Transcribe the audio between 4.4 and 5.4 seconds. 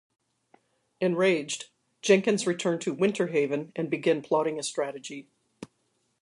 a strategy.